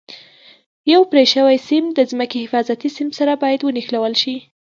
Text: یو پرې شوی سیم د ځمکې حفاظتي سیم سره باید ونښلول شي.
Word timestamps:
یو 0.93 1.01
پرې 1.11 1.23
شوی 1.33 1.57
سیم 1.67 1.85
د 1.93 1.99
ځمکې 2.11 2.41
حفاظتي 2.45 2.89
سیم 2.97 3.09
سره 3.19 3.33
باید 3.43 3.59
ونښلول 3.63 4.13
شي. 4.21 4.35